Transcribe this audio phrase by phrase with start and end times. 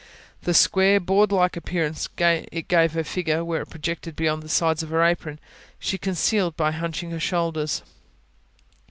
[0.41, 4.81] The square, board like appearance it gave her figure, where it projected beyond the sides
[4.81, 5.39] of her apron,
[5.77, 7.83] she concealed by hunching her shoulders.